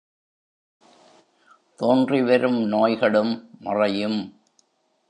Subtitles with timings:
[1.75, 3.49] தோன்றிவரும் நோய்களும்
[3.59, 4.19] மறையும்.